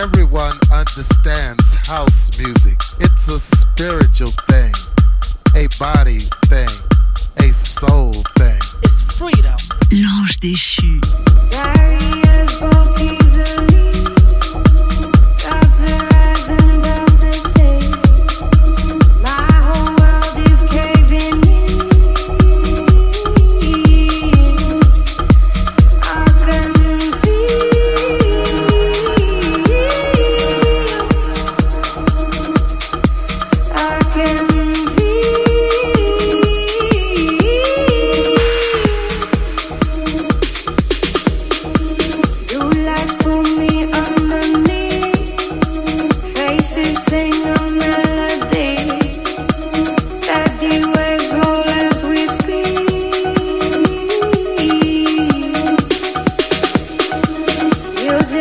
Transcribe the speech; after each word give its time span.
everyone 0.00 0.58
understands 0.72 1.74
house 1.86 2.30
music. 2.38 2.80
It's 3.00 3.28
a 3.28 3.38
spiritual 3.38 4.32
thing, 4.48 4.72
a 5.54 5.68
body 5.78 6.20
thing, 6.46 6.68
a 7.36 7.52
soul 7.52 8.14
thing. 8.38 8.58
It's 8.82 9.18
freedom. 9.18 9.56
L'ange 9.92 10.40
déchu. 10.40 11.00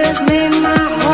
International 0.10 0.90
treaty 0.90 1.09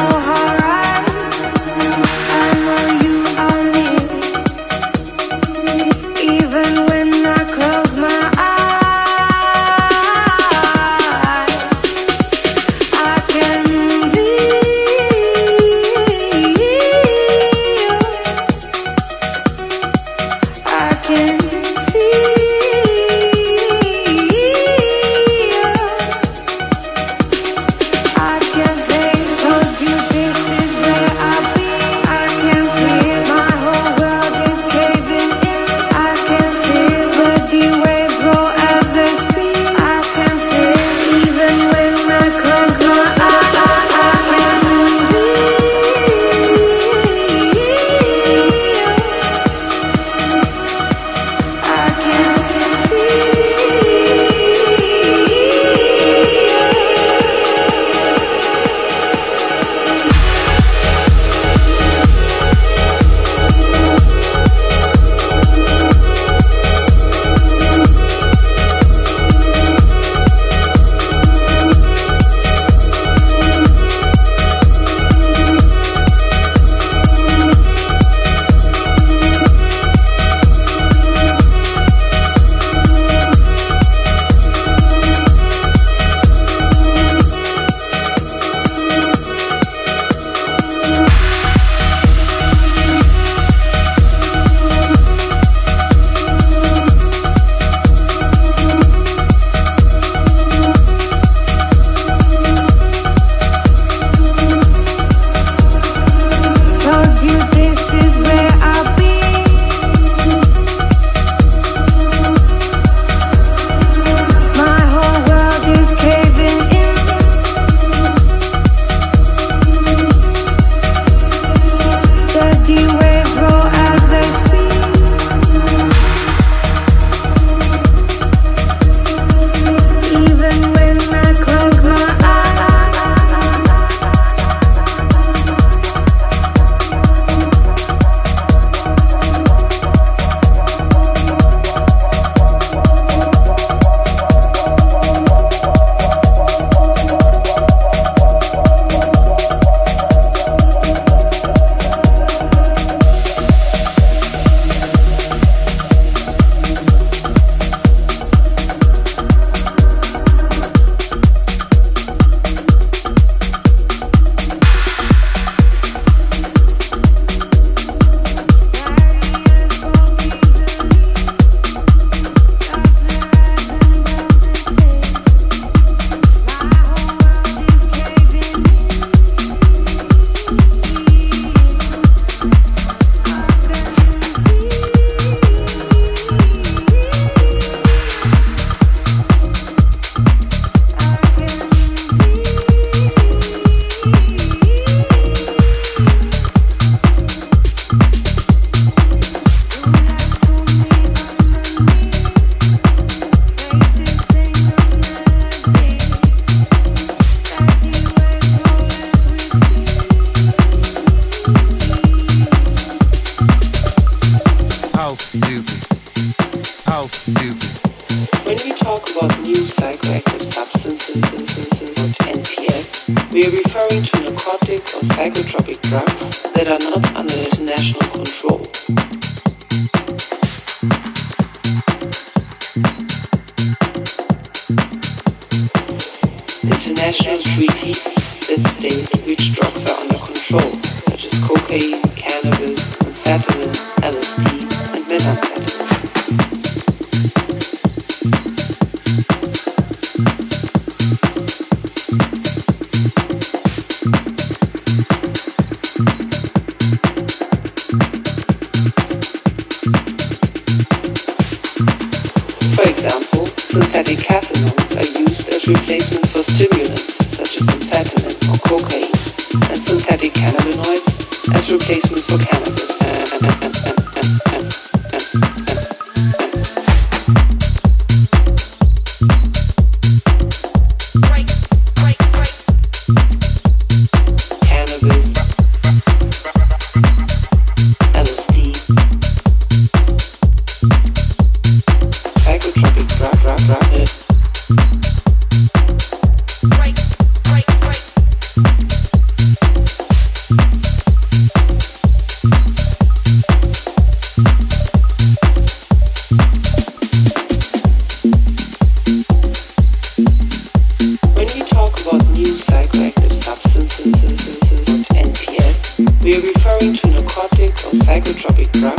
psychotropic 318.06 318.72
drugs. 318.72 318.95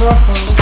proper 0.00 0.59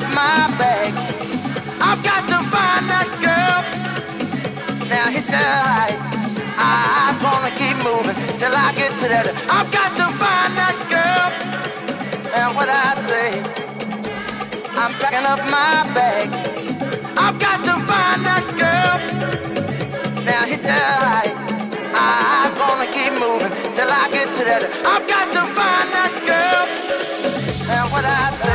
up 0.00 0.14
my 0.14 0.48
bag. 0.58 0.92
I've 1.80 2.02
got 2.02 2.22
to 2.32 2.38
find 2.54 2.84
that 2.92 3.08
girl. 3.20 3.60
Now 4.88 5.06
hit 5.14 5.26
the 5.26 5.36
high. 5.36 5.96
I'm 6.56 7.16
gonna 7.20 7.52
keep 7.60 7.76
moving 7.84 8.16
till 8.38 8.54
I 8.54 8.72
get 8.80 8.92
to 9.00 9.06
that. 9.12 9.26
I've 9.56 9.70
got 9.72 9.90
to 10.00 10.06
find 10.22 10.52
that 10.60 10.76
girl. 10.94 11.28
And 12.38 12.56
what 12.56 12.68
I 12.68 12.94
say, 12.94 13.30
I'm 14.80 14.92
packing 15.00 15.26
up 15.32 15.40
my 15.56 15.84
bag. 15.96 16.28
I've 17.16 17.38
got 17.38 17.58
to 17.68 17.74
find 17.90 18.20
that 18.28 18.44
girl. 18.62 18.96
Now 20.24 20.42
hit 20.50 20.62
the 20.62 20.80
high. 21.04 21.32
I'm 21.94 22.52
gonna 22.62 22.88
keep 22.96 23.12
moving 23.20 23.52
till 23.74 23.90
I 23.90 24.08
get 24.12 24.28
to 24.36 24.44
that. 24.48 24.62
I've 24.92 25.06
got 25.14 25.26
to 25.36 25.42
find 25.58 25.88
that 25.96 26.12
girl. 26.30 26.64
And 27.74 27.92
what 27.92 28.04
I 28.04 28.30
say. 28.30 28.49